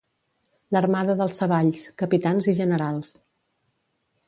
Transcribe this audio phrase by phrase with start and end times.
[0.75, 3.15] L'armada dels Savalls: capitans i generals.